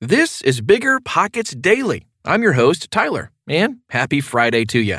This 0.00 0.42
is 0.42 0.60
Bigger 0.60 0.98
Pockets 0.98 1.52
Daily. 1.52 2.04
I'm 2.24 2.42
your 2.42 2.54
host, 2.54 2.90
Tyler, 2.90 3.30
and 3.48 3.78
happy 3.90 4.20
Friday 4.20 4.64
to 4.66 4.80
you. 4.80 4.98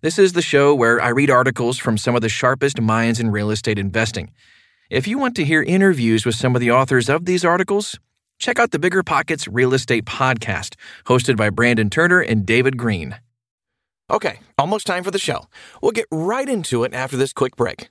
This 0.00 0.16
is 0.16 0.32
the 0.32 0.42
show 0.42 0.72
where 0.76 1.02
I 1.02 1.08
read 1.08 1.28
articles 1.28 1.76
from 1.76 1.98
some 1.98 2.14
of 2.14 2.22
the 2.22 2.28
sharpest 2.28 2.80
minds 2.80 3.18
in 3.18 3.30
real 3.30 3.50
estate 3.50 3.80
investing. 3.80 4.30
If 4.90 5.08
you 5.08 5.18
want 5.18 5.34
to 5.36 5.44
hear 5.44 5.62
interviews 5.64 6.24
with 6.24 6.36
some 6.36 6.54
of 6.54 6.60
the 6.60 6.70
authors 6.70 7.08
of 7.08 7.24
these 7.24 7.44
articles, 7.44 7.98
check 8.38 8.60
out 8.60 8.70
the 8.70 8.78
Bigger 8.78 9.02
Pockets 9.02 9.48
Real 9.48 9.74
Estate 9.74 10.04
Podcast, 10.04 10.76
hosted 11.06 11.36
by 11.36 11.50
Brandon 11.50 11.90
Turner 11.90 12.20
and 12.20 12.46
David 12.46 12.76
Greene. 12.76 13.16
Okay, 14.08 14.38
almost 14.56 14.86
time 14.86 15.02
for 15.02 15.10
the 15.10 15.18
show. 15.18 15.46
We'll 15.82 15.90
get 15.90 16.06
right 16.12 16.48
into 16.48 16.84
it 16.84 16.94
after 16.94 17.16
this 17.16 17.32
quick 17.32 17.56
break. 17.56 17.90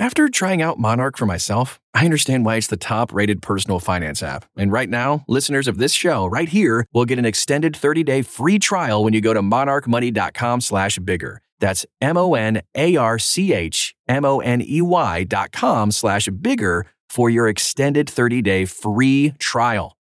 After 0.00 0.30
trying 0.30 0.62
out 0.62 0.78
Monarch 0.78 1.18
for 1.18 1.26
myself, 1.26 1.78
I 1.92 2.06
understand 2.06 2.46
why 2.46 2.56
it's 2.56 2.68
the 2.68 2.78
top 2.78 3.12
rated 3.12 3.42
personal 3.42 3.78
finance 3.78 4.22
app. 4.22 4.46
And 4.56 4.72
right 4.72 4.88
now, 4.88 5.26
listeners 5.28 5.68
of 5.68 5.76
this 5.76 5.92
show 5.92 6.24
right 6.24 6.48
here 6.48 6.86
will 6.94 7.04
get 7.04 7.18
an 7.18 7.26
extended 7.26 7.76
30 7.76 8.02
day 8.04 8.22
free 8.22 8.58
trial 8.58 9.04
when 9.04 9.12
you 9.12 9.20
go 9.20 9.34
to 9.34 9.42
monarchmoney.com 9.42 10.62
slash 10.62 10.98
bigger. 11.00 11.42
That's 11.58 11.84
M 12.00 12.16
O 12.16 12.32
N 12.32 12.62
A 12.74 12.96
R 12.96 13.18
C 13.18 13.52
H 13.52 13.94
M 14.08 14.24
O 14.24 14.40
N 14.40 14.62
E 14.62 14.80
Y 14.80 15.24
dot 15.24 15.52
com 15.52 15.90
slash 15.90 16.28
bigger 16.28 16.86
for 17.10 17.28
your 17.28 17.46
extended 17.46 18.08
30 18.08 18.40
day 18.40 18.64
free 18.64 19.34
trial. 19.38 19.98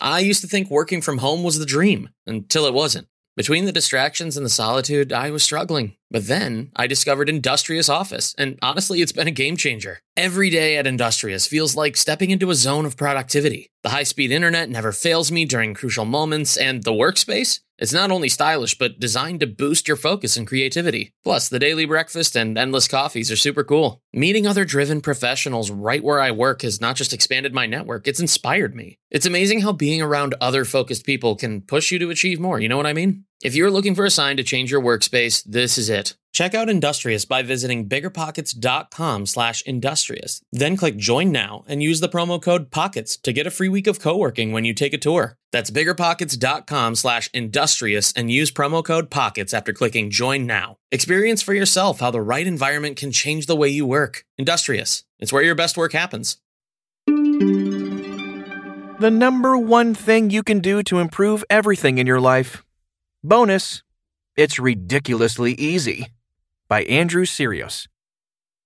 I 0.00 0.20
used 0.20 0.40
to 0.40 0.46
think 0.46 0.70
working 0.70 1.02
from 1.02 1.18
home 1.18 1.42
was 1.42 1.58
the 1.58 1.66
dream 1.66 2.08
until 2.26 2.64
it 2.64 2.72
wasn't. 2.72 3.06
Between 3.36 3.66
the 3.66 3.72
distractions 3.72 4.38
and 4.38 4.46
the 4.46 4.50
solitude, 4.50 5.12
I 5.12 5.30
was 5.30 5.44
struggling. 5.44 5.96
But 6.10 6.26
then 6.26 6.70
I 6.74 6.86
discovered 6.86 7.28
Industrious 7.28 7.86
Office, 7.86 8.34
and 8.38 8.58
honestly, 8.62 9.02
it's 9.02 9.12
been 9.12 9.28
a 9.28 9.32
game 9.32 9.58
changer. 9.58 9.98
Every 10.16 10.48
day 10.48 10.78
at 10.78 10.86
Industrious 10.86 11.46
feels 11.46 11.76
like 11.76 11.98
stepping 11.98 12.30
into 12.30 12.50
a 12.50 12.54
zone 12.54 12.86
of 12.86 12.96
productivity. 12.96 13.68
The 13.82 13.90
high 13.90 14.04
speed 14.04 14.30
internet 14.30 14.70
never 14.70 14.90
fails 14.90 15.30
me 15.30 15.44
during 15.44 15.74
crucial 15.74 16.06
moments, 16.06 16.56
and 16.56 16.82
the 16.82 16.92
workspace? 16.92 17.60
It's 17.78 17.92
not 17.92 18.10
only 18.10 18.30
stylish, 18.30 18.78
but 18.78 18.98
designed 18.98 19.40
to 19.40 19.46
boost 19.46 19.86
your 19.86 19.98
focus 19.98 20.38
and 20.38 20.46
creativity. 20.46 21.12
Plus, 21.22 21.50
the 21.50 21.58
daily 21.58 21.84
breakfast 21.84 22.34
and 22.34 22.56
endless 22.56 22.88
coffees 22.88 23.30
are 23.30 23.36
super 23.36 23.64
cool. 23.64 24.00
Meeting 24.18 24.46
other 24.46 24.64
driven 24.64 25.02
professionals 25.02 25.70
right 25.70 26.02
where 26.02 26.22
I 26.22 26.30
work 26.30 26.62
has 26.62 26.80
not 26.80 26.96
just 26.96 27.12
expanded 27.12 27.52
my 27.52 27.66
network, 27.66 28.08
it's 28.08 28.18
inspired 28.18 28.74
me. 28.74 28.98
It's 29.10 29.26
amazing 29.26 29.60
how 29.60 29.72
being 29.72 30.00
around 30.00 30.34
other 30.40 30.64
focused 30.64 31.04
people 31.04 31.36
can 31.36 31.60
push 31.60 31.90
you 31.90 31.98
to 31.98 32.08
achieve 32.08 32.40
more, 32.40 32.58
you 32.58 32.66
know 32.66 32.78
what 32.78 32.86
I 32.86 32.94
mean? 32.94 33.26
If 33.42 33.54
you're 33.54 33.70
looking 33.70 33.94
for 33.94 34.06
a 34.06 34.10
sign 34.10 34.38
to 34.38 34.42
change 34.42 34.70
your 34.70 34.80
workspace, 34.80 35.44
this 35.44 35.76
is 35.76 35.90
it. 35.90 36.14
Check 36.32 36.54
out 36.54 36.70
Industrious 36.70 37.26
by 37.26 37.42
visiting 37.42 37.88
biggerpockets.com 37.88 39.26
slash 39.26 39.62
industrious. 39.62 40.40
Then 40.50 40.76
click 40.76 40.96
join 40.96 41.30
now 41.30 41.64
and 41.66 41.82
use 41.82 42.00
the 42.00 42.08
promo 42.08 42.40
code 42.40 42.70
POCKETS 42.70 43.20
to 43.22 43.32
get 43.34 43.46
a 43.46 43.50
free 43.50 43.68
week 43.68 43.86
of 43.86 44.00
co-working 44.00 44.52
when 44.52 44.64
you 44.64 44.72
take 44.72 44.94
a 44.94 44.98
tour. 44.98 45.36
That's 45.52 45.70
biggerpockets.com 45.70 46.94
slash 46.94 47.30
industrious 47.32 48.12
and 48.12 48.30
use 48.30 48.50
promo 48.50 48.84
code 48.84 49.10
POCKETS 49.10 49.54
after 49.54 49.72
clicking 49.72 50.10
join 50.10 50.46
now. 50.46 50.78
Experience 50.92 51.42
for 51.42 51.52
yourself 51.52 51.98
how 51.98 52.12
the 52.12 52.22
right 52.22 52.46
environment 52.46 52.96
can 52.96 53.10
change 53.10 53.46
the 53.46 53.56
way 53.56 53.68
you 53.68 53.84
work. 53.84 54.24
Industrious. 54.38 55.02
It's 55.18 55.32
where 55.32 55.42
your 55.42 55.56
best 55.56 55.76
work 55.76 55.92
happens. 55.92 56.36
The 58.98 59.10
number 59.10 59.58
one 59.58 59.94
thing 59.94 60.30
you 60.30 60.44
can 60.44 60.60
do 60.60 60.84
to 60.84 61.00
improve 61.00 61.42
everything 61.50 61.98
in 61.98 62.06
your 62.06 62.20
life. 62.20 62.64
Bonus, 63.24 63.82
it's 64.36 64.60
ridiculously 64.60 65.54
easy 65.54 66.06
by 66.68 66.84
Andrew 66.84 67.24
Syrios. 67.24 67.88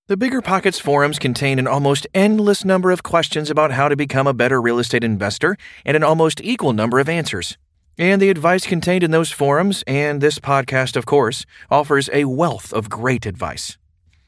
The 0.07 0.15
Bigger 0.15 0.43
Pockets 0.43 0.77
forums 0.77 1.17
contain 1.17 1.57
an 1.57 1.65
almost 1.65 2.05
endless 2.13 2.63
number 2.63 2.91
of 2.91 3.01
questions 3.01 3.49
about 3.49 3.71
how 3.71 3.89
to 3.89 3.95
become 3.95 4.27
a 4.27 4.33
better 4.33 4.61
real 4.61 4.77
estate 4.77 5.03
investor 5.03 5.57
and 5.85 5.97
an 5.97 6.03
almost 6.03 6.39
equal 6.43 6.73
number 6.73 6.99
of 6.99 7.09
answers. 7.09 7.57
And 7.97 8.21
the 8.21 8.29
advice 8.29 8.65
contained 8.65 9.03
in 9.03 9.11
those 9.11 9.31
forums, 9.31 9.83
and 9.85 10.21
this 10.21 10.39
podcast, 10.39 10.95
of 10.95 11.05
course, 11.05 11.45
offers 11.69 12.09
a 12.13 12.25
wealth 12.25 12.73
of 12.73 12.89
great 12.89 13.25
advice. 13.25 13.77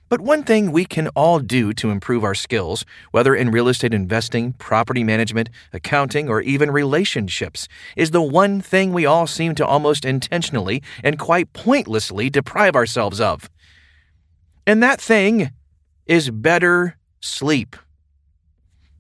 But 0.10 0.22
one 0.22 0.44
thing 0.44 0.72
we 0.72 0.86
can 0.86 1.08
all 1.16 1.40
do 1.40 1.74
to 1.74 1.90
improve 1.90 2.24
our 2.24 2.36
skills, 2.36 2.86
whether 3.12 3.34
in 3.34 3.50
real 3.50 3.68
estate 3.68 3.94
investing, 3.94 4.54
property 4.54 5.04
management, 5.04 5.50
accounting, 5.72 6.30
or 6.30 6.42
even 6.42 6.70
relationships, 6.70 7.68
is 7.96 8.12
the 8.12 8.22
one 8.22 8.62
thing 8.62 8.94
we 8.94 9.08
all 9.08 9.26
seem 9.26 9.56
to 9.56 9.66
almost 9.66 10.06
intentionally 10.06 10.84
and 11.04 11.18
quite 11.18 11.52
pointlessly 11.54 12.30
deprive 12.30 12.76
ourselves 12.76 13.20
of. 13.20 13.50
And 14.68 14.84
that 14.84 15.02
thing 15.02 15.52
is 16.06 16.30
better 16.30 16.98
sleep. 17.20 17.76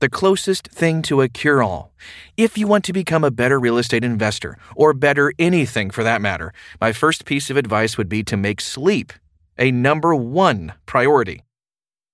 The 0.04 0.10
closest 0.10 0.68
thing 0.68 1.02
to 1.04 1.22
a 1.22 1.30
cure 1.30 1.64
all. 1.64 1.94
If 2.36 2.58
you 2.58 2.68
want 2.68 2.84
to 2.84 2.92
become 2.92 3.24
a 3.24 3.32
better 3.32 3.58
real 3.58 3.78
estate 3.78 4.04
investor, 4.04 4.58
or 4.76 4.94
better 4.94 5.32
anything 5.40 5.92
for 5.92 6.04
that 6.04 6.22
matter, 6.22 6.52
my 6.82 6.92
first 6.92 7.24
piece 7.24 7.50
of 7.50 7.56
advice 7.56 7.98
would 7.98 8.10
be 8.10 8.22
to 8.24 8.36
make 8.36 8.60
sleep 8.60 9.14
a 9.58 9.72
number 9.72 10.14
one 10.14 10.74
priority. 10.86 11.44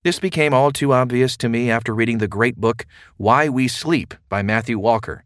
This 0.03 0.19
became 0.19 0.53
all 0.53 0.71
too 0.71 0.93
obvious 0.93 1.35
to 1.37 1.49
me 1.49 1.71
after 1.71 1.95
reading 1.95 2.19
the 2.19 2.27
great 2.27 2.57
book 2.57 2.85
Why 3.17 3.49
We 3.49 3.67
Sleep 3.67 4.13
by 4.29 4.43
Matthew 4.43 4.77
Walker. 4.77 5.23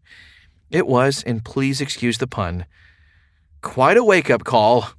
It 0.71 0.87
was, 0.87 1.21
and 1.21 1.43
please 1.43 1.81
excuse 1.81 2.17
the 2.17 2.27
pun, 2.27 2.65
quite 3.61 3.97
a 3.97 4.05
wake 4.05 4.29
up 4.29 4.45
call 4.45 4.91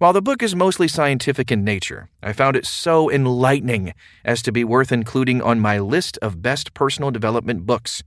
while 0.00 0.14
the 0.14 0.22
book 0.22 0.42
is 0.42 0.56
mostly 0.56 0.88
scientific 0.88 1.52
in 1.52 1.62
nature, 1.62 2.08
I 2.22 2.32
found 2.32 2.56
it 2.56 2.64
so 2.64 3.10
enlightening 3.10 3.92
as 4.24 4.40
to 4.40 4.50
be 4.50 4.64
worth 4.64 4.92
including 4.92 5.42
on 5.42 5.60
my 5.60 5.78
list 5.78 6.16
of 6.22 6.40
best 6.40 6.72
personal 6.72 7.10
development 7.10 7.66
books. 7.66 8.02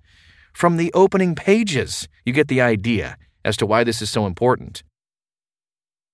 From 0.54 0.78
the 0.78 0.92
opening 0.96 1.36
pages, 1.36 2.08
you 2.26 2.34
get 2.34 2.48
the 2.48 2.62
idea 2.62 3.16
as 3.46 3.56
to 3.58 3.68
why 3.68 3.84
this 3.84 4.02
is 4.02 4.10
so 4.10 4.26
important. 4.26 4.82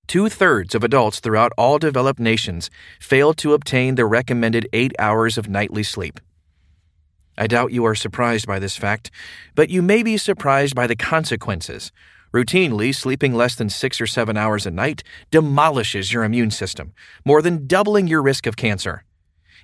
Two 0.05 0.27
thirds 0.27 0.75
of 0.75 0.83
adults 0.83 1.21
throughout 1.21 1.53
all 1.57 1.79
developed 1.79 2.19
nations 2.19 2.69
fail 2.99 3.33
to 3.35 3.53
obtain 3.53 3.95
the 3.95 4.05
recommended 4.05 4.67
eight 4.73 4.91
hours 4.99 5.37
of 5.37 5.47
nightly 5.47 5.83
sleep. 5.83 6.19
I 7.37 7.47
doubt 7.47 7.71
you 7.71 7.85
are 7.85 7.95
surprised 7.95 8.45
by 8.45 8.59
this 8.59 8.75
fact, 8.75 9.11
but 9.55 9.69
you 9.69 9.81
may 9.81 10.03
be 10.03 10.17
surprised 10.17 10.75
by 10.75 10.87
the 10.87 10.97
consequences 10.97 11.93
Routinely, 12.31 12.93
sleeping 12.93 13.33
less 13.33 13.55
than 13.55 13.69
six 13.69 13.99
or 13.99 14.05
seven 14.05 14.37
hours 14.37 14.67
a 14.67 14.71
night 14.71 15.03
demolishes 15.31 16.13
your 16.13 16.23
immune 16.23 16.51
system, 16.51 16.93
more 17.25 17.41
than 17.41 17.65
doubling 17.65 18.07
your 18.07 18.21
risk 18.21 18.45
of 18.45 18.55
cancer. 18.55 19.03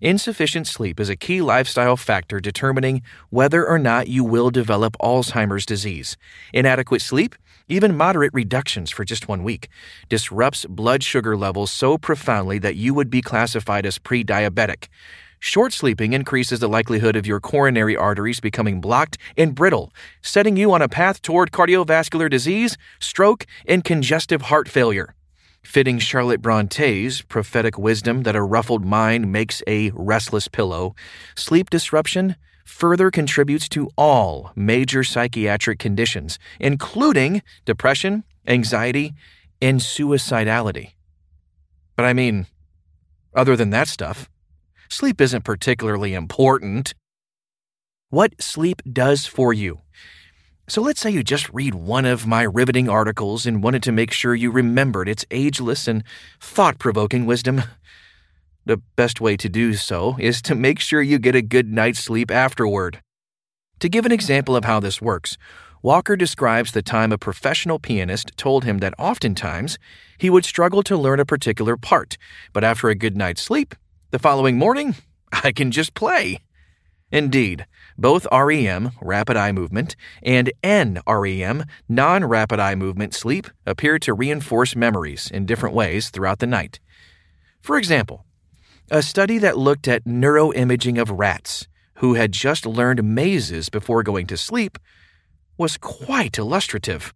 Insufficient 0.01 0.65
sleep 0.65 0.99
is 0.99 1.07
a 1.07 1.15
key 1.15 1.41
lifestyle 1.41 1.95
factor 1.95 2.39
determining 2.39 3.03
whether 3.29 3.65
or 3.65 3.77
not 3.77 4.07
you 4.07 4.23
will 4.23 4.49
develop 4.49 4.97
Alzheimer's 4.99 5.65
disease. 5.65 6.17
Inadequate 6.53 7.01
sleep, 7.01 7.35
even 7.69 7.95
moderate 7.95 8.33
reductions 8.33 8.89
for 8.89 9.05
just 9.05 9.27
one 9.27 9.43
week, 9.43 9.69
disrupts 10.09 10.65
blood 10.65 11.03
sugar 11.03 11.37
levels 11.37 11.71
so 11.71 11.97
profoundly 11.99 12.59
that 12.59 12.75
you 12.75 12.93
would 12.93 13.09
be 13.09 13.21
classified 13.21 13.85
as 13.85 13.99
pre 13.99 14.23
diabetic. 14.23 14.87
Short 15.39 15.73
sleeping 15.73 16.13
increases 16.13 16.59
the 16.59 16.69
likelihood 16.69 17.15
of 17.15 17.27
your 17.27 17.39
coronary 17.39 17.95
arteries 17.95 18.39
becoming 18.39 18.81
blocked 18.81 19.17
and 19.37 19.53
brittle, 19.53 19.93
setting 20.21 20.57
you 20.57 20.71
on 20.71 20.81
a 20.81 20.89
path 20.89 21.21
toward 21.21 21.51
cardiovascular 21.51 22.29
disease, 22.29 22.77
stroke, 22.99 23.45
and 23.67 23.83
congestive 23.83 24.43
heart 24.43 24.67
failure. 24.67 25.13
Fitting 25.63 25.99
Charlotte 25.99 26.41
Bronte's 26.41 27.21
prophetic 27.21 27.77
wisdom 27.77 28.23
that 28.23 28.35
a 28.35 28.41
ruffled 28.43 28.85
mind 28.85 29.31
makes 29.31 29.63
a 29.67 29.91
restless 29.95 30.47
pillow, 30.47 30.95
sleep 31.35 31.69
disruption 31.69 32.35
further 32.65 33.11
contributes 33.11 33.69
to 33.69 33.89
all 33.97 34.51
major 34.55 35.03
psychiatric 35.03 35.79
conditions, 35.79 36.37
including 36.59 37.41
depression, 37.63 38.23
anxiety, 38.47 39.13
and 39.61 39.79
suicidality. 39.79 40.91
But 41.95 42.05
I 42.05 42.13
mean, 42.13 42.47
other 43.33 43.55
than 43.55 43.69
that 43.69 43.87
stuff, 43.87 44.29
sleep 44.89 45.21
isn't 45.21 45.43
particularly 45.43 46.13
important. 46.13 46.93
what 48.09 48.41
sleep 48.41 48.81
does 48.91 49.25
for 49.25 49.53
you. 49.53 49.81
So 50.67 50.81
let's 50.81 51.01
say 51.01 51.09
you 51.09 51.23
just 51.23 51.49
read 51.53 51.75
one 51.75 52.05
of 52.05 52.25
my 52.25 52.43
riveting 52.43 52.89
articles 52.89 53.45
and 53.45 53.61
wanted 53.61 53.83
to 53.83 53.91
make 53.91 54.11
sure 54.11 54.33
you 54.33 54.51
remembered 54.51 55.09
its 55.09 55.25
ageless 55.31 55.87
and 55.87 56.03
thought 56.39 56.79
provoking 56.79 57.25
wisdom. 57.25 57.61
The 58.65 58.81
best 58.95 59.21
way 59.21 59.37
to 59.37 59.49
do 59.49 59.73
so 59.75 60.15
is 60.19 60.41
to 60.43 60.55
make 60.55 60.79
sure 60.79 61.01
you 61.01 61.19
get 61.19 61.35
a 61.35 61.41
good 61.41 61.71
night's 61.71 61.99
sleep 61.99 62.31
afterward. 62.31 63.01
To 63.79 63.89
give 63.89 64.05
an 64.05 64.11
example 64.11 64.55
of 64.55 64.65
how 64.65 64.79
this 64.79 65.01
works, 65.01 65.37
Walker 65.83 66.15
describes 66.15 66.71
the 66.71 66.81
time 66.81 67.11
a 67.11 67.17
professional 67.17 67.77
pianist 67.77 68.31
told 68.37 68.63
him 68.63 68.79
that 68.79 68.95
oftentimes 68.97 69.77
he 70.17 70.31
would 70.31 70.45
struggle 70.45 70.81
to 70.83 70.97
learn 70.97 71.19
a 71.19 71.25
particular 71.25 71.77
part, 71.77 72.17
but 72.53 72.63
after 72.63 72.89
a 72.89 72.95
good 72.95 73.15
night's 73.15 73.41
sleep, 73.43 73.75
the 74.15 74.19
following 74.19 74.57
morning, 74.57 74.95
I 75.43 75.51
can 75.51 75.71
just 75.71 75.93
play. 75.93 76.39
Indeed, 77.11 77.65
both 77.97 78.25
REM, 78.31 78.91
rapid 79.01 79.35
eye 79.35 79.51
movement, 79.51 79.97
and 80.23 80.53
NREM, 80.63 81.67
non 81.89 82.23
rapid 82.23 82.57
eye 82.57 82.75
movement 82.75 83.13
sleep 83.13 83.47
appear 83.65 83.99
to 83.99 84.13
reinforce 84.13 84.73
memories 84.73 85.29
in 85.29 85.45
different 85.45 85.75
ways 85.75 86.11
throughout 86.11 86.39
the 86.39 86.47
night. 86.47 86.79
For 87.59 87.77
example, 87.77 88.25
a 88.89 89.03
study 89.03 89.37
that 89.39 89.57
looked 89.57 89.85
at 89.85 90.05
neuroimaging 90.05 90.97
of 90.97 91.11
rats 91.11 91.67
who 91.95 92.13
had 92.13 92.31
just 92.31 92.65
learned 92.65 93.03
mazes 93.03 93.67
before 93.67 94.01
going 94.01 94.27
to 94.27 94.37
sleep 94.37 94.79
was 95.57 95.75
quite 95.75 96.37
illustrative. 96.37 97.13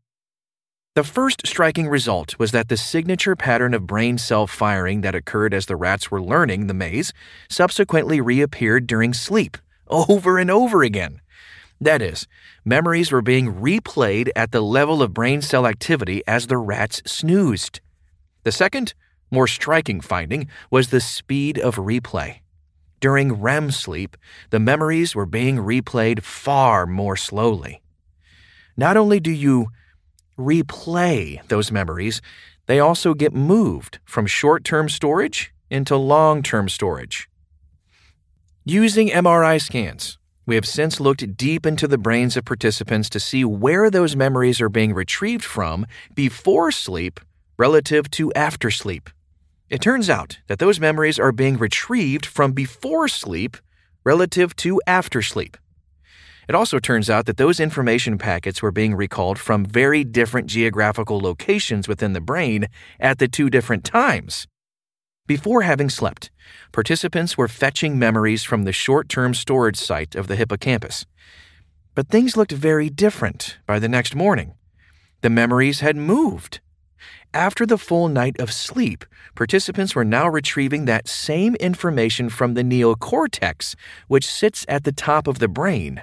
The 1.00 1.06
first 1.06 1.48
striking 1.48 1.88
result 1.88 2.38
was 2.38 2.52
that 2.52 2.68
the 2.68 2.76
signature 2.76 3.34
pattern 3.34 3.74
of 3.74 3.88
brain 3.88 4.18
cell 4.18 4.48
firing 4.48 5.00
that 5.00 5.16
occurred 5.16 5.54
as 5.54 5.66
the 5.66 5.78
rats 5.78 6.12
were 6.12 6.22
learning 6.22 6.68
the 6.68 6.74
maze 6.74 7.14
subsequently 7.48 8.20
reappeared 8.20 8.86
during 8.86 9.14
sleep, 9.14 9.58
over 9.88 10.38
and 10.38 10.52
over 10.52 10.84
again. 10.84 11.22
That 11.80 12.02
is, 12.02 12.28
memories 12.66 13.14
were 13.14 13.22
being 13.22 13.62
replayed 13.62 14.30
at 14.36 14.52
the 14.52 14.60
level 14.60 15.02
of 15.02 15.14
brain 15.14 15.42
cell 15.42 15.66
activity 15.66 16.22
as 16.28 16.48
the 16.48 16.58
rats 16.58 17.02
snoozed. 17.06 17.80
The 18.44 18.52
second, 18.52 18.94
more 19.32 19.48
striking 19.48 20.02
finding 20.02 20.50
was 20.70 20.90
the 20.90 21.00
speed 21.00 21.58
of 21.58 21.78
replay. 21.78 22.40
During 23.00 23.40
REM 23.40 23.72
sleep, 23.72 24.18
the 24.50 24.60
memories 24.60 25.16
were 25.16 25.26
being 25.26 25.60
replayed 25.60 26.24
far 26.24 26.86
more 26.86 27.16
slowly. 27.16 27.82
Not 28.76 28.98
only 28.98 29.22
do 29.22 29.32
you 29.32 29.70
replay 30.40 31.46
those 31.50 31.72
memories, 31.72 32.22
they 32.66 32.80
also 32.80 33.14
get 33.14 33.34
moved 33.34 34.00
from 34.06 34.26
short 34.26 34.64
term 34.64 34.90
storage 34.90 35.54
into 35.70 35.96
long 35.96 36.42
term 36.42 36.70
storage. 36.70 37.30
Using 38.66 39.10
MRI 39.10 39.62
scans, 39.62 40.18
we 40.46 40.56
have 40.56 40.66
since 40.66 41.00
looked 41.00 41.38
deep 41.38 41.66
into 41.66 41.88
the 41.88 41.98
brains 41.98 42.36
of 42.38 42.46
participants 42.46 43.10
to 43.10 43.20
see 43.20 43.46
where 43.46 43.90
those 43.90 44.16
memories 44.16 44.60
are 44.62 44.70
being 44.70 44.94
retrieved 44.94 45.44
from 45.44 45.86
before 46.16 46.72
sleep 46.72 47.20
relative 47.58 48.10
to 48.12 48.32
after 48.34 48.72
sleep. 48.72 49.10
It 49.70 49.82
turns 49.82 50.10
out 50.10 50.40
that 50.48 50.58
those 50.58 50.80
memories 50.80 51.20
are 51.20 51.32
being 51.32 51.58
retrieved 51.58 52.26
from 52.26 52.54
before 52.54 53.08
sleep 53.08 53.58
relative 54.04 54.56
to 54.58 54.82
after 54.88 55.22
sleep. 55.22 55.58
It 56.50 56.56
also 56.56 56.80
turns 56.80 57.12
out 57.12 57.28
that 57.28 57.38
those 57.38 57.60
information 57.60 58.18
packets 58.18 58.60
were 58.60 58.72
being 58.72 58.96
recalled 58.96 59.38
from 59.38 59.64
very 59.64 60.04
different 60.04 60.48
geographical 60.48 61.20
locations 61.20 61.88
within 61.88 62.14
the 62.14 62.22
brain 62.22 62.66
at 63.00 63.20
the 63.20 63.28
two 63.28 63.52
different 63.52 63.84
times. 63.84 64.48
Before 65.28 65.62
having 65.62 65.92
slept, 65.92 66.32
participants 66.72 67.38
were 67.38 67.48
fetching 67.48 68.00
memories 68.00 68.44
from 68.44 68.64
the 68.64 68.74
short 68.74 69.10
term 69.10 69.36
storage 69.36 69.78
site 69.78 70.16
of 70.16 70.26
the 70.26 70.36
hippocampus. 70.36 71.06
But 71.94 72.08
things 72.08 72.36
looked 72.36 72.52
very 72.52 72.90
different 72.90 73.60
by 73.68 73.78
the 73.78 73.88
next 73.88 74.16
morning. 74.16 74.56
The 75.22 75.30
memories 75.30 75.82
had 75.82 75.98
moved. 75.98 76.62
After 77.32 77.64
the 77.68 77.78
full 77.78 78.08
night 78.08 78.40
of 78.40 78.52
sleep, 78.52 79.06
participants 79.36 79.94
were 79.94 80.04
now 80.04 80.28
retrieving 80.28 80.86
that 80.86 81.08
same 81.08 81.54
information 81.58 82.28
from 82.28 82.56
the 82.56 82.64
neocortex, 82.64 83.76
which 84.08 84.26
sits 84.26 84.66
at 84.68 84.84
the 84.84 84.92
top 84.92 85.28
of 85.28 85.38
the 85.38 85.48
brain 85.48 86.02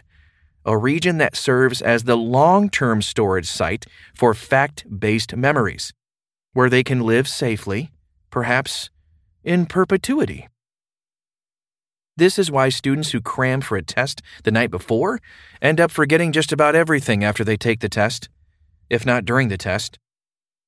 a 0.67 0.77
region 0.77 1.19
that 1.19 1.37
serves 1.37 1.81
as 1.81 2.05
the 2.05 2.17
long 2.17 2.69
term 2.69 3.01
storage 3.01 3.47
site 3.47 3.87
for 4.15 4.35
fact 4.35 4.85
based 4.99 5.35
memories, 5.35 5.95
where 6.53 6.69
they 6.69 6.83
can 6.83 7.01
live 7.01 7.29
safely, 7.29 7.93
perhaps 8.31 8.91
in 9.45 9.65
perpetuity. 9.65 10.49
This 12.17 12.39
is 12.39 12.51
why 12.51 12.71
students 12.71 13.13
who 13.13 13.21
cram 13.21 13.61
for 13.61 13.77
a 13.77 13.83
test 13.83 14.23
the 14.43 14.51
night 14.51 14.71
before 14.71 15.21
end 15.63 15.81
up 15.81 15.91
forgetting 15.91 16.33
just 16.33 16.51
about 16.51 16.75
everything 16.75 17.23
after 17.23 17.45
they 17.45 17.57
take 17.57 17.81
the 17.81 17.89
test, 17.89 18.29
if 18.91 19.07
not 19.07 19.25
during 19.25 19.49
the 19.49 19.59
test. 19.59 19.99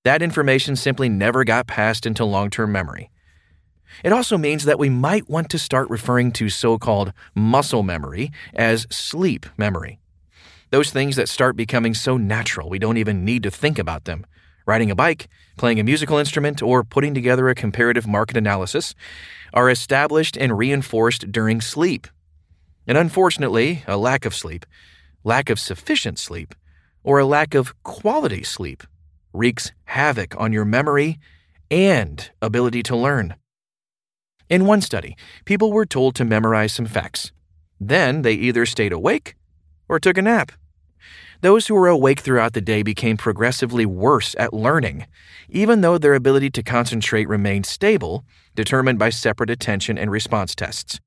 That 0.04 0.22
information 0.22 0.76
simply 0.76 1.08
never 1.08 1.44
got 1.44 1.66
passed 1.66 2.06
into 2.06 2.24
long 2.24 2.50
term 2.50 2.70
memory. 2.70 3.10
It 4.04 4.12
also 4.12 4.38
means 4.38 4.64
that 4.64 4.78
we 4.78 4.88
might 4.88 5.28
want 5.28 5.50
to 5.50 5.58
start 5.58 5.90
referring 5.90 6.32
to 6.32 6.48
so 6.48 6.78
called 6.78 7.12
muscle 7.34 7.82
memory 7.82 8.30
as 8.54 8.86
sleep 8.90 9.46
memory. 9.56 9.98
Those 10.70 10.90
things 10.90 11.16
that 11.16 11.28
start 11.28 11.56
becoming 11.56 11.94
so 11.94 12.16
natural 12.16 12.68
we 12.68 12.78
don't 12.78 12.98
even 12.98 13.24
need 13.24 13.42
to 13.44 13.50
think 13.50 13.78
about 13.78 14.04
them. 14.04 14.26
Riding 14.66 14.90
a 14.90 14.94
bike, 14.94 15.28
playing 15.56 15.80
a 15.80 15.84
musical 15.84 16.18
instrument, 16.18 16.62
or 16.62 16.84
putting 16.84 17.14
together 17.14 17.48
a 17.48 17.54
comparative 17.54 18.06
market 18.06 18.36
analysis 18.36 18.94
are 19.54 19.70
established 19.70 20.36
and 20.36 20.58
reinforced 20.58 21.32
during 21.32 21.62
sleep. 21.62 22.06
And 22.86 22.98
unfortunately, 22.98 23.82
a 23.86 23.96
lack 23.96 24.26
of 24.26 24.34
sleep, 24.34 24.66
lack 25.24 25.48
of 25.48 25.58
sufficient 25.58 26.18
sleep, 26.18 26.54
or 27.02 27.18
a 27.18 27.24
lack 27.24 27.54
of 27.54 27.74
quality 27.82 28.42
sleep 28.42 28.82
wreaks 29.32 29.72
havoc 29.84 30.38
on 30.38 30.52
your 30.52 30.66
memory 30.66 31.18
and 31.70 32.30
ability 32.42 32.82
to 32.82 32.96
learn. 32.96 33.34
In 34.48 34.64
one 34.64 34.80
study, 34.80 35.16
people 35.44 35.72
were 35.72 35.84
told 35.84 36.14
to 36.14 36.24
memorize 36.24 36.72
some 36.72 36.86
facts. 36.86 37.32
Then 37.78 38.22
they 38.22 38.32
either 38.32 38.64
stayed 38.64 38.92
awake 38.92 39.36
or 39.88 40.00
took 40.00 40.16
a 40.16 40.22
nap. 40.22 40.52
Those 41.40 41.66
who 41.66 41.74
were 41.74 41.88
awake 41.88 42.20
throughout 42.20 42.54
the 42.54 42.60
day 42.60 42.82
became 42.82 43.16
progressively 43.16 43.86
worse 43.86 44.34
at 44.38 44.54
learning, 44.54 45.06
even 45.48 45.82
though 45.82 45.98
their 45.98 46.14
ability 46.14 46.50
to 46.50 46.62
concentrate 46.62 47.28
remained 47.28 47.66
stable, 47.66 48.24
determined 48.56 48.98
by 48.98 49.10
separate 49.10 49.50
attention 49.50 49.98
and 49.98 50.10
response 50.10 50.54
tests. 50.54 50.98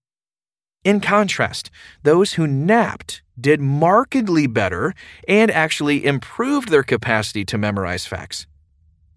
In 0.84 1.02
contrast, 1.02 1.70
those 2.04 2.34
who 2.34 2.48
napped 2.48 3.24
did 3.40 3.60
markedly 3.60 4.48
better 4.48 4.94
and 5.28 5.52
actually 5.52 6.06
improved 6.06 6.70
their 6.70 6.84
capacity 6.84 7.44
to 7.46 7.58
memorize 7.58 8.06
facts. 8.06 8.46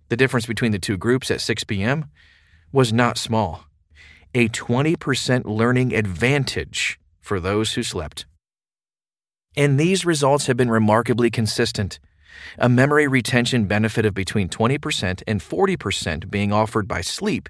The 0.08 0.16
difference 0.16 0.46
between 0.46 0.72
the 0.72 0.78
two 0.78 0.96
groups 0.96 1.30
at 1.30 1.40
6 1.40 1.64
p.m. 1.64 2.06
was 2.72 2.92
not 2.92 3.18
small 3.18 3.66
a 4.34 4.48
20% 4.48 5.44
learning 5.44 5.94
advantage 5.94 6.98
for 7.20 7.38
those 7.38 7.74
who 7.74 7.82
slept. 7.82 8.26
And 9.56 9.78
these 9.78 10.04
results 10.04 10.46
have 10.46 10.56
been 10.56 10.70
remarkably 10.70 11.30
consistent. 11.30 12.00
A 12.58 12.68
memory 12.68 13.06
retention 13.06 13.66
benefit 13.66 14.04
of 14.04 14.12
between 14.12 14.48
20% 14.48 15.22
and 15.26 15.40
40% 15.40 16.30
being 16.30 16.52
offered 16.52 16.88
by 16.88 17.00
sleep 17.00 17.48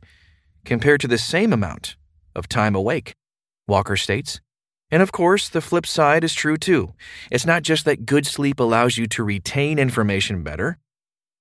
compared 0.65 1.01
to 1.01 1.09
the 1.09 1.19
same 1.19 1.53
amount 1.53 1.97
of 2.35 2.49
time 2.49 2.75
awake, 2.75 3.15
Walker 3.67 3.97
states. 3.97 4.41
And 4.91 5.03
of 5.03 5.13
course, 5.13 5.49
the 5.49 5.63
flip 5.63 5.87
side 5.87 6.23
is 6.23 6.35
true 6.35 6.59
too. 6.59 6.93
It's 7.31 7.47
not 7.47 7.63
just 7.63 7.87
that 7.87 8.05
good 8.05 8.27
sleep 8.27 8.61
allows 8.61 8.99
you 8.99 9.07
to 9.09 9.25
retain 9.25 9.79
information 9.79 10.43
better, 10.43 10.79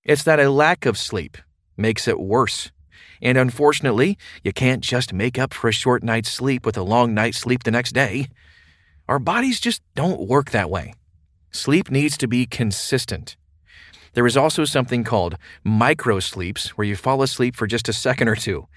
it's 0.04 0.24
that 0.24 0.40
a 0.40 0.50
lack 0.50 0.86
of 0.86 0.98
sleep 0.98 1.38
makes 1.78 2.08
it 2.08 2.20
worse. 2.20 2.72
And 3.24 3.38
unfortunately, 3.38 4.18
you 4.44 4.52
can't 4.52 4.84
just 4.84 5.14
make 5.14 5.40
up 5.40 5.54
for 5.54 5.70
a 5.70 5.74
short 5.74 6.04
night's 6.04 6.30
sleep 6.30 6.66
with 6.66 6.78
a 6.78 6.84
long 6.84 7.14
night's 7.14 7.40
sleep 7.40 7.64
the 7.64 7.72
next 7.72 7.94
day. 7.94 8.28
Our 9.08 9.18
bodies 9.18 9.62
just 9.62 9.82
don't 9.96 10.28
work 10.28 10.52
that 10.52 10.70
way. 10.70 10.94
Sleep 11.50 11.90
needs 11.90 12.18
to 12.18 12.28
be 12.28 12.46
consistent. 12.46 13.38
There 14.14 14.28
is 14.28 14.36
also 14.36 14.66
something 14.66 15.06
called 15.06 15.38
microsleeps, 15.66 16.70
where 16.70 16.86
you 16.86 16.98
fall 16.98 17.24
asleep 17.24 17.56
for 17.56 17.66
just 17.66 17.88
a 17.88 17.94
second 17.94 18.28
or 18.28 18.36
two, 18.36 18.68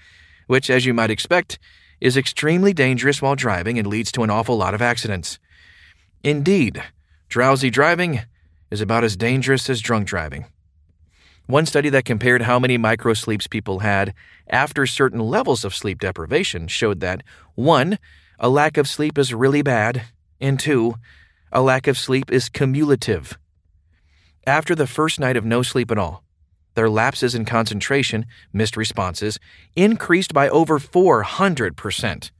which, 0.47 0.69
as 0.69 0.85
you 0.85 0.93
might 0.93 1.11
expect, 1.11 1.59
is 1.99 2.15
extremely 2.15 2.73
dangerous 2.73 3.21
while 3.21 3.35
driving 3.35 3.77
and 3.77 3.87
leads 3.87 4.13
to 4.13 4.23
an 4.23 4.29
awful 4.29 4.57
lot 4.57 4.73
of 4.73 4.81
accidents. 4.81 5.39
Indeed, 6.23 6.81
drowsy 7.27 7.69
driving 7.69 8.21
is 8.71 8.79
about 8.79 9.03
as 9.03 9.17
dangerous 9.17 9.69
as 9.69 9.81
drunk 9.81 10.07
driving. 10.07 10.45
One 11.47 11.65
study 11.65 11.87
that 11.89 12.03
compared 12.03 12.41
how 12.41 12.59
many 12.59 12.77
microsleeps 12.77 13.49
people 13.49 13.79
had 13.79 14.13
after 14.49 14.85
certain 14.85 15.21
levels 15.21 15.63
of 15.63 15.73
sleep 15.73 15.99
deprivation 15.99 16.67
showed 16.67 16.99
that 16.99 17.23
1. 17.55 17.97
A 18.39 18.49
lack 18.49 18.75
of 18.75 18.85
sleep 18.85 19.17
is 19.17 19.33
really 19.33 19.61
bad, 19.61 20.03
and 20.41 20.59
2. 20.59 20.95
A 21.53 21.61
lack 21.61 21.87
of 21.87 21.97
sleep 21.97 22.29
is 22.33 22.49
cumulative. 22.49 23.37
After 24.45 24.75
the 24.75 24.87
first 24.87 25.21
night 25.21 25.37
of 25.37 25.45
no 25.45 25.63
sleep 25.63 25.89
at 25.89 25.97
all, 25.97 26.25
their 26.75 26.89
lapses 26.89 27.33
in 27.33 27.45
concentration, 27.45 28.25
missed 28.51 28.75
responses, 28.75 29.39
increased 29.73 30.33
by 30.33 30.49
over 30.49 30.79
400%. 30.79 32.31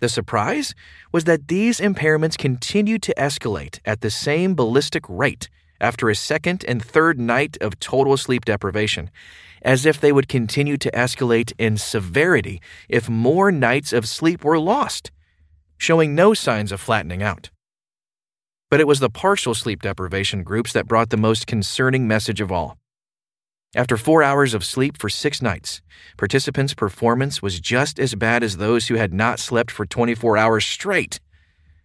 The 0.00 0.08
surprise 0.08 0.74
was 1.12 1.24
that 1.24 1.48
these 1.48 1.78
impairments 1.78 2.38
continued 2.38 3.02
to 3.02 3.14
escalate 3.18 3.80
at 3.84 4.00
the 4.00 4.10
same 4.10 4.54
ballistic 4.54 5.04
rate 5.10 5.50
after 5.80 6.08
a 6.08 6.14
second 6.14 6.64
and 6.66 6.84
third 6.84 7.18
night 7.18 7.56
of 7.60 7.78
total 7.80 8.16
sleep 8.16 8.44
deprivation, 8.44 9.10
as 9.62 9.86
if 9.86 10.00
they 10.00 10.12
would 10.12 10.28
continue 10.28 10.76
to 10.76 10.90
escalate 10.90 11.52
in 11.58 11.76
severity 11.76 12.60
if 12.88 13.08
more 13.08 13.50
nights 13.50 13.92
of 13.92 14.08
sleep 14.08 14.44
were 14.44 14.58
lost, 14.58 15.10
showing 15.78 16.14
no 16.14 16.34
signs 16.34 16.70
of 16.70 16.80
flattening 16.80 17.22
out. 17.22 17.50
But 18.70 18.80
it 18.80 18.86
was 18.86 19.00
the 19.00 19.10
partial 19.10 19.54
sleep 19.54 19.82
deprivation 19.82 20.42
groups 20.42 20.72
that 20.72 20.86
brought 20.86 21.10
the 21.10 21.16
most 21.16 21.46
concerning 21.46 22.06
message 22.06 22.40
of 22.40 22.52
all. 22.52 22.76
After 23.76 23.96
four 23.96 24.22
hours 24.22 24.54
of 24.54 24.64
sleep 24.64 24.96
for 24.96 25.08
six 25.08 25.42
nights, 25.42 25.82
participants' 26.16 26.74
performance 26.74 27.42
was 27.42 27.58
just 27.58 27.98
as 27.98 28.14
bad 28.14 28.44
as 28.44 28.56
those 28.56 28.86
who 28.86 28.94
had 28.94 29.12
not 29.12 29.40
slept 29.40 29.70
for 29.70 29.84
24 29.84 30.36
hours 30.36 30.64
straight. 30.64 31.18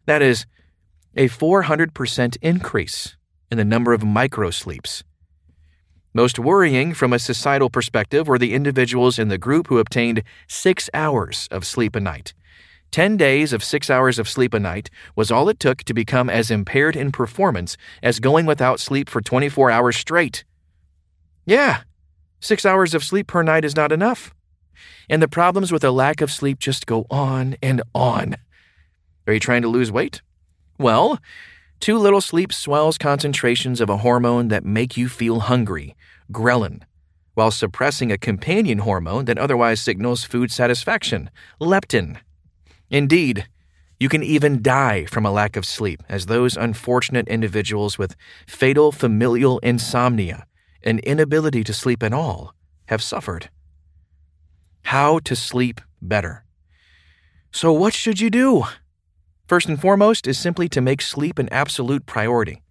That 0.06 0.22
is, 0.22 0.46
a 1.16 1.28
400% 1.28 2.38
increase 2.42 3.18
in 3.52 3.58
the 3.58 3.66
number 3.66 3.94
of 3.94 4.02
microsleeps. 4.02 5.04
Most 6.14 6.40
worrying 6.40 6.94
from 6.94 7.14
a 7.14 7.20
societal 7.20 7.70
perspective 7.70 8.28
were 8.28 8.40
the 8.40 8.54
individuals 8.54 9.20
in 9.20 9.28
the 9.28 9.38
group 9.38 9.68
who 9.68 9.78
obtained 9.78 10.24
six 10.48 10.90
hours 10.94 11.48
of 11.52 11.66
sleep 11.66 11.96
a 11.96 12.00
night. 12.00 12.34
Ten 12.92 13.18
days 13.18 13.54
of 13.54 13.64
six 13.64 13.90
hours 13.90 14.18
of 14.18 14.28
sleep 14.28 14.54
a 14.54 14.60
night 14.60 14.90
was 15.16 15.30
all 15.30 15.48
it 15.50 15.60
took 15.60 15.84
to 15.84 15.94
become 15.94 16.28
as 16.30 16.50
impaired 16.50 16.96
in 16.96 17.12
performance 17.12 17.78
as 18.02 18.20
going 18.20 18.48
without 18.48 18.80
sleep 18.80 19.10
for 19.10 19.22
24 19.22 19.70
hours 19.70 19.96
straight. 19.96 20.44
Yeah, 21.46 21.82
six 22.40 22.66
hours 22.66 22.96
of 22.96 23.04
sleep 23.04 23.28
per 23.28 23.44
night 23.44 23.64
is 23.64 23.76
not 23.76 23.92
enough. 23.92 24.34
And 25.08 25.22
the 25.22 25.28
problems 25.28 25.72
with 25.72 25.84
a 25.84 25.92
lack 25.92 26.22
of 26.22 26.32
sleep 26.32 26.58
just 26.58 26.88
go 26.88 27.06
on 27.12 27.56
and 27.62 27.84
on. 27.94 28.36
Are 29.28 29.34
you 29.34 29.40
trying 29.40 29.62
to 29.62 29.68
lose 29.68 29.92
weight? 29.92 30.24
Well, 30.80 31.20
too 31.80 31.98
little 31.98 32.22
sleep 32.22 32.52
swells 32.52 32.98
concentrations 32.98 33.82
of 33.82 33.90
a 33.90 33.98
hormone 33.98 34.50
that 34.50 34.66
make 34.66 34.98
you 34.98 35.10
feel 35.10 35.42
hungry, 35.42 35.96
ghrelin, 36.32 36.84
while 37.34 37.52
suppressing 37.52 38.12
a 38.12 38.18
companion 38.18 38.80
hormone 38.80 39.26
that 39.26 39.38
otherwise 39.38 39.82
signals 39.82 40.24
food 40.24 40.52
satisfaction, 40.52 41.30
leptin. 41.62 42.18
Indeed, 42.90 43.48
you 44.00 44.10
can 44.10 44.24
even 44.24 44.62
die 44.62 45.06
from 45.06 45.26
a 45.26 45.32
lack 45.32 45.56
of 45.56 45.66
sleep, 45.66 46.02
as 46.08 46.26
those 46.26 46.56
unfortunate 46.56 47.28
individuals 47.28 47.98
with 47.98 48.16
fatal 48.48 48.92
familial 48.92 49.60
insomnia 49.60 50.46
an 50.84 51.00
inability 51.00 51.64
to 51.64 51.74
sleep 51.74 52.02
at 52.04 52.14
all 52.14 52.54
have 52.88 53.04
suffered. 53.04 53.50
How 54.84 55.20
to 55.20 55.36
sleep 55.36 55.82
better. 56.02 56.46
So, 57.52 57.74
what 57.74 57.94
should 57.94 58.20
you 58.20 58.30
do? 58.30 58.64
First 59.50 59.68
and 59.68 59.82
foremost 59.82 60.28
is 60.28 60.38
simply 60.38 60.70
to 60.70 60.80
make 60.80 61.02
sleep 61.02 61.40
an 61.40 61.50
absolute 61.52 62.06
priority. 62.06 62.62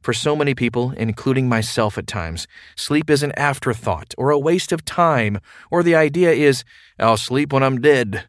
For 0.00 0.14
so 0.14 0.34
many 0.34 0.54
people, 0.54 0.92
including 0.92 1.46
myself 1.46 1.98
at 1.98 2.06
times, 2.06 2.46
sleep 2.74 3.10
is 3.10 3.22
an 3.22 3.32
afterthought 3.32 4.14
or 4.16 4.30
a 4.30 4.38
waste 4.38 4.72
of 4.72 4.82
time, 4.86 5.38
or 5.70 5.82
the 5.82 5.94
idea 5.94 6.32
is, 6.32 6.64
I'll 6.98 7.18
sleep 7.18 7.52
when 7.52 7.62
I'm 7.62 7.82
dead. 7.82 8.28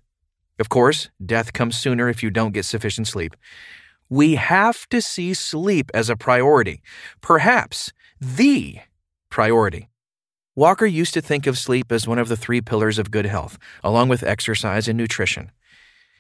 Of 0.59 0.67
course, 0.67 1.09
death 1.25 1.53
comes 1.53 1.77
sooner 1.77 2.09
if 2.09 2.21
you 2.21 2.29
don't 2.29 2.53
get 2.53 2.65
sufficient 2.65 3.07
sleep. 3.07 3.37
We 4.09 4.35
have 4.35 4.89
to 4.89 5.01
see 5.01 5.33
sleep 5.33 5.89
as 5.93 6.09
a 6.09 6.17
priority, 6.17 6.81
perhaps 7.21 7.93
the 8.19 8.79
priority. 9.29 9.87
Walker 10.57 10.85
used 10.85 11.13
to 11.13 11.21
think 11.21 11.47
of 11.47 11.57
sleep 11.57 11.93
as 11.93 12.05
one 12.05 12.19
of 12.19 12.27
the 12.27 12.35
three 12.35 12.59
pillars 12.59 12.99
of 12.99 13.11
good 13.11 13.27
health, 13.27 13.57
along 13.81 14.09
with 14.09 14.23
exercise 14.23 14.89
and 14.89 14.97
nutrition. 14.97 15.51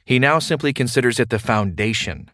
He 0.07 0.19
now 0.19 0.39
simply 0.39 0.71
considers 0.71 1.19
it 1.19 1.31
the 1.31 1.37
foundation. 1.37 2.31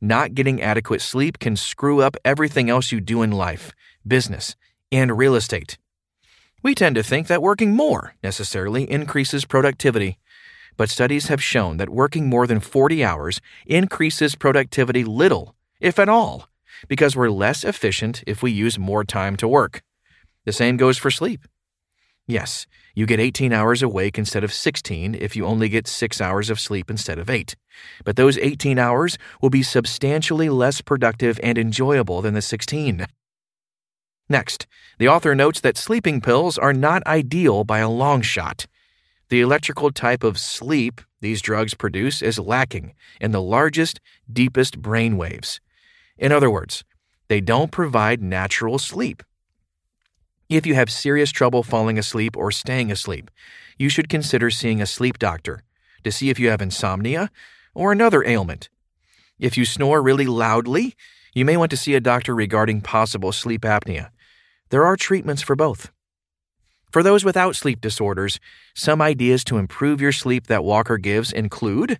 Not 0.00 0.34
getting 0.34 0.62
adequate 0.62 1.00
sleep 1.00 1.40
can 1.40 1.56
screw 1.56 2.00
up 2.00 2.16
everything 2.24 2.70
else 2.70 2.92
you 2.92 3.00
do 3.00 3.22
in 3.22 3.32
life, 3.32 3.72
business, 4.06 4.54
and 4.92 5.18
real 5.18 5.34
estate. 5.34 5.78
We 6.62 6.76
tend 6.76 6.94
to 6.94 7.02
think 7.02 7.26
that 7.26 7.42
working 7.42 7.72
more 7.72 8.14
necessarily 8.22 8.88
increases 8.88 9.44
productivity, 9.44 10.16
but 10.76 10.90
studies 10.90 11.26
have 11.26 11.42
shown 11.42 11.78
that 11.78 11.88
working 11.88 12.28
more 12.28 12.46
than 12.46 12.60
40 12.60 13.02
hours 13.02 13.40
increases 13.66 14.36
productivity 14.36 15.02
little, 15.02 15.56
if 15.80 15.98
at 15.98 16.08
all, 16.08 16.48
because 16.86 17.16
we're 17.16 17.30
less 17.30 17.64
efficient 17.64 18.22
if 18.28 18.44
we 18.44 18.52
use 18.52 18.78
more 18.78 19.02
time 19.02 19.34
to 19.38 19.48
work. 19.48 19.82
The 20.44 20.52
same 20.52 20.76
goes 20.76 20.98
for 20.98 21.10
sleep. 21.10 21.48
Yes, 22.30 22.66
you 22.94 23.06
get 23.06 23.20
18 23.20 23.54
hours 23.54 23.82
awake 23.82 24.18
instead 24.18 24.44
of 24.44 24.52
16 24.52 25.14
if 25.14 25.34
you 25.34 25.46
only 25.46 25.70
get 25.70 25.88
6 25.88 26.20
hours 26.20 26.50
of 26.50 26.60
sleep 26.60 26.90
instead 26.90 27.18
of 27.18 27.30
8. 27.30 27.56
But 28.04 28.16
those 28.16 28.36
18 28.36 28.78
hours 28.78 29.16
will 29.40 29.48
be 29.48 29.62
substantially 29.62 30.50
less 30.50 30.82
productive 30.82 31.40
and 31.42 31.56
enjoyable 31.56 32.20
than 32.20 32.34
the 32.34 32.42
16. 32.42 33.06
Next, 34.28 34.66
the 34.98 35.08
author 35.08 35.34
notes 35.34 35.60
that 35.62 35.78
sleeping 35.78 36.20
pills 36.20 36.58
are 36.58 36.74
not 36.74 37.06
ideal 37.06 37.64
by 37.64 37.78
a 37.78 37.88
long 37.88 38.20
shot. 38.20 38.66
The 39.30 39.40
electrical 39.40 39.90
type 39.90 40.22
of 40.22 40.38
sleep 40.38 41.00
these 41.22 41.40
drugs 41.40 41.72
produce 41.72 42.20
is 42.20 42.38
lacking 42.38 42.94
in 43.22 43.30
the 43.30 43.42
largest, 43.42 44.00
deepest 44.30 44.82
brain 44.82 45.16
waves. 45.16 45.60
In 46.18 46.30
other 46.30 46.50
words, 46.50 46.84
they 47.28 47.40
don't 47.40 47.72
provide 47.72 48.22
natural 48.22 48.78
sleep. 48.78 49.22
If 50.48 50.64
you 50.64 50.74
have 50.74 50.90
serious 50.90 51.30
trouble 51.30 51.62
falling 51.62 51.98
asleep 51.98 52.34
or 52.34 52.50
staying 52.50 52.90
asleep, 52.90 53.30
you 53.76 53.90
should 53.90 54.08
consider 54.08 54.50
seeing 54.50 54.80
a 54.80 54.86
sleep 54.86 55.18
doctor 55.18 55.62
to 56.04 56.10
see 56.10 56.30
if 56.30 56.38
you 56.38 56.48
have 56.48 56.62
insomnia 56.62 57.30
or 57.74 57.92
another 57.92 58.24
ailment. 58.24 58.70
If 59.38 59.58
you 59.58 59.66
snore 59.66 60.00
really 60.00 60.26
loudly, 60.26 60.94
you 61.34 61.44
may 61.44 61.58
want 61.58 61.70
to 61.72 61.76
see 61.76 61.94
a 61.94 62.00
doctor 62.00 62.34
regarding 62.34 62.80
possible 62.80 63.30
sleep 63.30 63.60
apnea. 63.60 64.08
There 64.70 64.86
are 64.86 64.96
treatments 64.96 65.42
for 65.42 65.54
both. 65.54 65.90
For 66.90 67.02
those 67.02 67.26
without 67.26 67.54
sleep 67.54 67.82
disorders, 67.82 68.40
some 68.74 69.02
ideas 69.02 69.44
to 69.44 69.58
improve 69.58 70.00
your 70.00 70.12
sleep 70.12 70.46
that 70.46 70.64
Walker 70.64 70.96
gives 70.96 71.30
include 71.30 71.98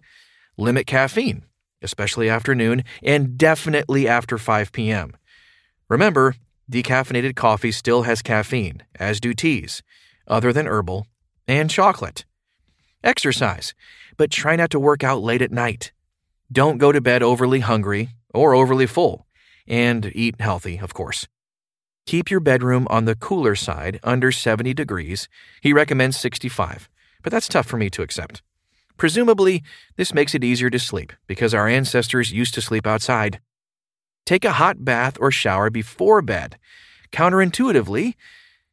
limit 0.56 0.86
caffeine, 0.86 1.44
especially 1.82 2.30
afternoon, 2.30 2.82
and 3.02 3.36
definitely 3.36 4.08
after 4.08 4.38
5 4.38 4.72
p.m. 4.72 5.14
Remember, 5.90 6.34
Decaffeinated 6.70 7.34
coffee 7.34 7.72
still 7.72 8.02
has 8.02 8.20
caffeine, 8.22 8.82
as 8.96 9.20
do 9.20 9.32
teas, 9.32 9.82
other 10.26 10.52
than 10.52 10.66
herbal, 10.66 11.06
and 11.46 11.70
chocolate. 11.70 12.24
Exercise, 13.02 13.74
but 14.16 14.30
try 14.30 14.56
not 14.56 14.70
to 14.70 14.80
work 14.80 15.02
out 15.02 15.22
late 15.22 15.40
at 15.40 15.52
night. 15.52 15.92
Don't 16.52 16.78
go 16.78 16.92
to 16.92 17.00
bed 17.00 17.22
overly 17.22 17.60
hungry 17.60 18.10
or 18.34 18.54
overly 18.54 18.86
full, 18.86 19.26
and 19.66 20.12
eat 20.14 20.40
healthy, 20.40 20.78
of 20.78 20.92
course. 20.92 21.26
Keep 22.06 22.30
your 22.30 22.40
bedroom 22.40 22.86
on 22.90 23.04
the 23.04 23.14
cooler 23.14 23.54
side, 23.54 24.00
under 24.02 24.32
70 24.32 24.72
degrees. 24.74 25.28
He 25.60 25.72
recommends 25.72 26.18
65, 26.18 26.88
but 27.22 27.30
that's 27.30 27.48
tough 27.48 27.66
for 27.66 27.76
me 27.76 27.90
to 27.90 28.02
accept. 28.02 28.42
Presumably, 28.96 29.62
this 29.96 30.12
makes 30.12 30.34
it 30.34 30.42
easier 30.42 30.70
to 30.70 30.78
sleep 30.78 31.12
because 31.26 31.54
our 31.54 31.68
ancestors 31.68 32.32
used 32.32 32.54
to 32.54 32.60
sleep 32.60 32.86
outside. 32.86 33.40
Take 34.28 34.44
a 34.44 34.52
hot 34.52 34.84
bath 34.84 35.16
or 35.22 35.30
shower 35.30 35.70
before 35.70 36.20
bed. 36.20 36.58
Counterintuitively, 37.12 38.12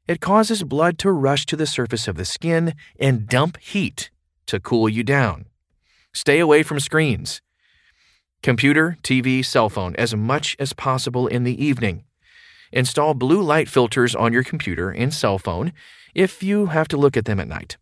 it 0.05 0.19
causes 0.19 0.65
blood 0.65 0.97
to 0.97 1.09
rush 1.09 1.45
to 1.45 1.55
the 1.55 1.65
surface 1.65 2.09
of 2.09 2.17
the 2.17 2.25
skin 2.25 2.73
and 2.99 3.25
dump 3.25 3.55
heat 3.61 4.09
to 4.47 4.59
cool 4.59 4.89
you 4.89 5.01
down. 5.01 5.45
Stay 6.13 6.39
away 6.39 6.61
from 6.61 6.81
screens. 6.81 7.41
Computer, 8.43 8.97
TV, 9.01 9.45
cell 9.45 9.69
phone 9.69 9.95
as 9.95 10.13
much 10.13 10.57
as 10.59 10.73
possible 10.73 11.25
in 11.25 11.45
the 11.45 11.63
evening. 11.63 12.03
Install 12.73 13.13
blue 13.13 13.41
light 13.41 13.69
filters 13.69 14.13
on 14.13 14.33
your 14.33 14.43
computer 14.43 14.89
and 14.89 15.13
cell 15.13 15.39
phone 15.39 15.71
if 16.13 16.43
you 16.43 16.65
have 16.65 16.89
to 16.89 16.97
look 16.97 17.15
at 17.15 17.23
them 17.23 17.39
at 17.39 17.47
night. 17.47 17.77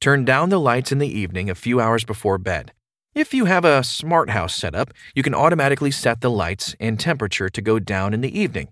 Turn 0.00 0.24
down 0.24 0.50
the 0.50 0.60
lights 0.60 0.92
in 0.92 0.98
the 0.98 1.08
evening 1.18 1.50
a 1.50 1.56
few 1.56 1.80
hours 1.80 2.04
before 2.04 2.38
bed. 2.38 2.72
If 3.14 3.32
you 3.32 3.46
have 3.46 3.64
a 3.64 3.82
smart 3.82 4.30
house 4.30 4.54
setup, 4.54 4.92
you 5.14 5.22
can 5.22 5.34
automatically 5.34 5.90
set 5.90 6.20
the 6.20 6.30
lights 6.30 6.76
and 6.78 7.00
temperature 7.00 7.48
to 7.48 7.62
go 7.62 7.78
down 7.78 8.12
in 8.12 8.20
the 8.20 8.38
evening. 8.38 8.68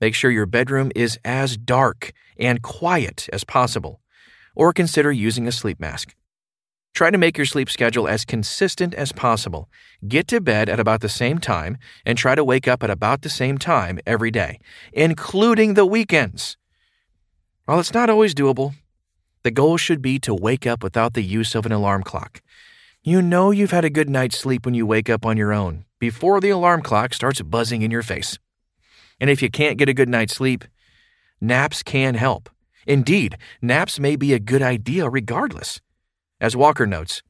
Make 0.00 0.14
sure 0.14 0.30
your 0.30 0.44
bedroom 0.44 0.90
is 0.94 1.18
as 1.24 1.56
dark 1.56 2.12
and 2.36 2.62
quiet 2.62 3.28
as 3.32 3.44
possible, 3.44 4.00
or 4.56 4.72
consider 4.72 5.12
using 5.12 5.46
a 5.46 5.52
sleep 5.52 5.78
mask. 5.78 6.14
Try 6.94 7.10
to 7.10 7.18
make 7.18 7.38
your 7.38 7.46
sleep 7.46 7.70
schedule 7.70 8.06
as 8.06 8.24
consistent 8.24 8.92
as 8.94 9.12
possible. 9.12 9.68
Get 10.06 10.28
to 10.28 10.40
bed 10.40 10.68
at 10.68 10.80
about 10.80 11.00
the 11.00 11.08
same 11.08 11.38
time 11.38 11.78
and 12.04 12.18
try 12.18 12.34
to 12.34 12.44
wake 12.44 12.68
up 12.68 12.82
at 12.82 12.90
about 12.90 13.22
the 13.22 13.30
same 13.30 13.56
time 13.56 13.98
every 14.04 14.30
day, 14.30 14.58
including 14.92 15.74
the 15.74 15.86
weekends. 15.86 16.56
While 17.64 17.80
it's 17.80 17.94
not 17.94 18.10
always 18.10 18.34
doable, 18.34 18.74
the 19.42 19.50
goal 19.50 19.76
should 19.76 20.02
be 20.02 20.18
to 20.20 20.34
wake 20.34 20.66
up 20.66 20.82
without 20.82 21.14
the 21.14 21.22
use 21.22 21.54
of 21.54 21.66
an 21.66 21.72
alarm 21.72 22.02
clock. 22.02 22.42
You 23.06 23.20
know 23.20 23.50
you've 23.50 23.70
had 23.70 23.84
a 23.84 23.90
good 23.90 24.08
night's 24.08 24.38
sleep 24.38 24.64
when 24.64 24.72
you 24.72 24.86
wake 24.86 25.10
up 25.10 25.26
on 25.26 25.36
your 25.36 25.52
own, 25.52 25.84
before 25.98 26.40
the 26.40 26.48
alarm 26.48 26.80
clock 26.80 27.12
starts 27.12 27.42
buzzing 27.42 27.82
in 27.82 27.90
your 27.90 28.02
face. 28.02 28.38
And 29.20 29.28
if 29.28 29.42
you 29.42 29.50
can't 29.50 29.76
get 29.76 29.90
a 29.90 29.92
good 29.92 30.08
night's 30.08 30.34
sleep, 30.34 30.64
naps 31.38 31.82
can 31.82 32.14
help. 32.14 32.48
Indeed, 32.86 33.36
naps 33.60 34.00
may 34.00 34.16
be 34.16 34.32
a 34.32 34.38
good 34.38 34.62
idea 34.62 35.06
regardless. 35.10 35.82
As 36.40 36.56
Walker 36.56 36.86
notes, 36.86 37.22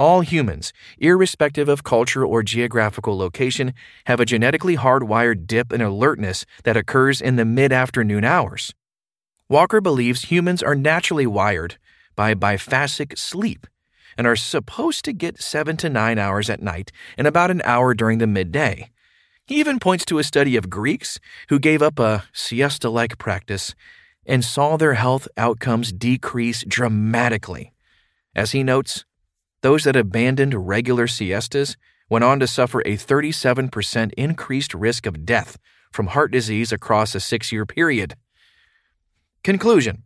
All 0.00 0.22
humans, 0.22 0.72
irrespective 0.98 1.68
of 1.68 1.84
culture 1.84 2.26
or 2.26 2.42
geographical 2.42 3.16
location, 3.16 3.72
have 4.06 4.18
a 4.18 4.24
genetically 4.24 4.78
hardwired 4.78 5.46
dip 5.46 5.72
in 5.72 5.80
alertness 5.80 6.44
that 6.64 6.76
occurs 6.76 7.20
in 7.20 7.36
the 7.36 7.44
mid 7.44 7.72
afternoon 7.72 8.24
hours. 8.24 8.74
Walker 9.48 9.80
believes 9.80 10.24
humans 10.24 10.60
are 10.60 10.74
naturally 10.74 11.26
wired 11.26 11.78
by 12.16 12.34
biphasic 12.34 13.16
sleep 13.16 13.68
and 14.16 14.26
are 14.26 14.36
supposed 14.36 15.04
to 15.04 15.12
get 15.12 15.40
seven 15.40 15.76
to 15.78 15.88
nine 15.88 16.18
hours 16.18 16.50
at 16.50 16.62
night 16.62 16.92
and 17.16 17.26
about 17.26 17.50
an 17.50 17.62
hour 17.64 17.94
during 17.94 18.18
the 18.18 18.26
midday. 18.26 18.90
He 19.46 19.58
even 19.58 19.80
points 19.80 20.04
to 20.06 20.18
a 20.18 20.24
study 20.24 20.56
of 20.56 20.70
Greeks 20.70 21.18
who 21.48 21.58
gave 21.58 21.82
up 21.82 21.98
a 21.98 22.24
siesta 22.32 22.88
like 22.88 23.18
practice 23.18 23.74
and 24.26 24.44
saw 24.44 24.76
their 24.76 24.94
health 24.94 25.26
outcomes 25.36 25.92
decrease 25.92 26.64
dramatically. 26.66 27.72
As 28.34 28.52
he 28.52 28.62
notes, 28.62 29.04
those 29.62 29.84
that 29.84 29.96
abandoned 29.96 30.68
regular 30.68 31.06
siestas 31.06 31.76
went 32.08 32.24
on 32.24 32.40
to 32.40 32.46
suffer 32.46 32.80
a 32.80 32.96
37% 32.96 34.12
increased 34.16 34.74
risk 34.74 35.06
of 35.06 35.26
death 35.26 35.58
from 35.92 36.08
heart 36.08 36.30
disease 36.30 36.72
across 36.72 37.14
a 37.14 37.20
six 37.20 37.50
year 37.52 37.66
period. 37.66 38.14
Conclusion 39.42 40.04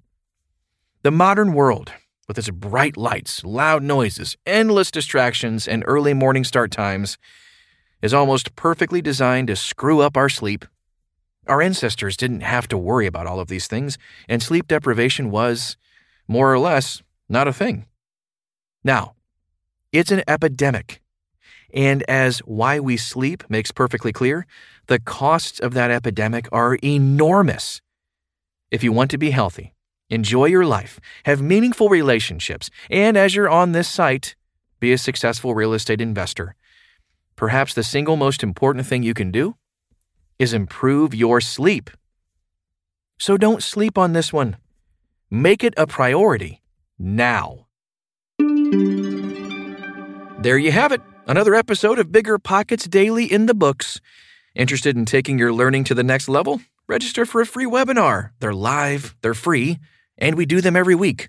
The 1.03 1.11
modern 1.11 1.53
world, 1.53 1.93
with 2.27 2.39
its 2.39 2.51
bright 2.51 2.97
lights, 2.97 3.45
loud 3.45 3.83
noises, 3.83 4.37
endless 4.47 4.91
distractions, 4.91 5.69
and 5.69 5.85
early 5.87 6.15
morning 6.15 6.45
start 6.45 6.71
times, 6.71 7.19
is 8.03 8.15
almost 8.15 8.55
perfectly 8.57 9.01
designed 9.01 9.49
to 9.49 9.57
screw 9.57 10.01
up 10.01 10.17
our 10.17 10.29
sleep. 10.29 10.65
Our 11.47 11.61
ancestors 11.61 12.17
didn't 12.17 12.41
have 12.41 12.69
to 12.69 12.79
worry 12.79 13.07
about 13.07 13.27
all 13.27 13.41
of 13.41 13.49
these 13.49 13.67
things, 13.67 13.99
and 14.29 14.43
sleep 14.43 14.69
deprivation 14.69 15.31
was, 15.31 15.77
more 16.27 16.53
or 16.53 16.59
less, 16.59 17.03
not 17.29 17.49
a 17.49 17.53
thing. 17.53 17.87
Now, 18.83 19.15
it's 19.93 20.11
an 20.11 20.23
epidemic. 20.27 21.01
And 21.73 22.03
as 22.05 22.39
Why 22.41 22.79
We 22.79 22.97
Sleep 22.97 23.45
makes 23.49 23.73
perfectly 23.73 24.13
clear, 24.13 24.47
the 24.87 25.01
costs 25.01 25.59
of 25.59 25.75
that 25.75 25.91
epidemic 25.91 26.49
are 26.53 26.77
enormous. 26.85 27.81
If 28.71 28.85
you 28.85 28.93
want 28.93 29.11
to 29.11 29.19
be 29.19 29.31
healthy, 29.31 29.75
enjoy 30.11 30.47
your 30.47 30.65
life, 30.65 31.01
have 31.25 31.41
meaningful 31.43 31.89
relationships, 31.89 32.71
and 32.91 33.17
as 33.17 33.35
you're 33.35 33.49
on 33.49 33.73
this 33.73 33.89
site, 33.89 34.35
be 34.81 34.93
a 34.93 34.99
successful 34.99 35.55
real 35.55 35.73
estate 35.73 36.01
investor, 36.01 36.55
perhaps 37.37 37.75
the 37.75 37.83
single 37.83 38.17
most 38.17 38.43
important 38.43 38.87
thing 38.87 39.03
you 39.03 39.15
can 39.15 39.31
do 39.31 39.57
is 40.39 40.53
improve 40.53 41.15
your 41.15 41.41
sleep. 41.41 41.91
So 43.19 43.37
don't 43.37 43.63
sleep 43.63 43.97
on 43.97 44.13
this 44.13 44.33
one. 44.33 44.57
Make 45.31 45.65
it 45.65 45.75
a 45.77 45.87
priority 45.87 46.61
now. 46.99 47.67
There 50.39 50.59
you 50.59 50.73
have 50.73 50.93
it. 50.93 51.01
Another 51.27 51.55
episode 51.55 51.99
of 51.99 52.13
Bigger 52.13 52.39
Pockets 52.39 52.87
Daily 52.87 53.25
in 53.25 53.47
the 53.47 53.55
books. 53.55 54.01
Interested 54.55 54.97
in 54.97 55.07
taking 55.07 55.39
your 55.39 55.53
learning 55.53 55.85
to 55.85 55.95
the 55.95 56.03
next 56.03 56.29
level? 56.29 56.61
Register 56.87 57.25
for 57.25 57.41
a 57.41 57.47
free 57.47 57.65
webinar. 57.65 58.33
They're 58.41 58.53
live, 58.53 59.17
they're 59.23 59.33
free, 59.33 59.79
and 60.19 60.37
we 60.37 60.47
do 60.47 60.61
them 60.61 60.77
every 60.77 60.95
week. 60.95 61.29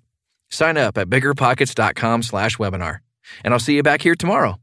Sign 0.50 0.78
up 0.78 0.98
at 0.98 1.10
biggerpockets.com 1.10 2.24
slash 2.24 2.58
webinar. 2.58 3.00
And 3.44 3.54
I'll 3.54 3.60
see 3.60 3.76
you 3.76 3.84
back 3.84 4.02
here 4.02 4.16
tomorrow. 4.16 4.60